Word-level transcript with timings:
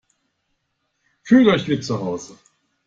Fühlt 1.21 1.47
euch 1.47 1.67
wie 1.67 1.79
zu 1.79 1.99
Hause! 1.99 2.35